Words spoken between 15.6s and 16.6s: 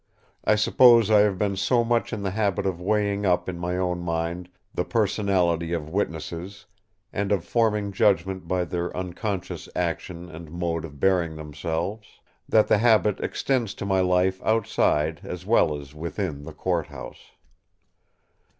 as within the